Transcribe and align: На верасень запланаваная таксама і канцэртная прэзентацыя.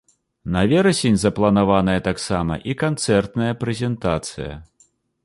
На 0.53 0.61
верасень 0.71 1.19
запланаваная 1.23 1.97
таксама 2.09 2.57
і 2.73 2.75
канцэртная 2.85 3.51
прэзентацыя. 3.61 4.53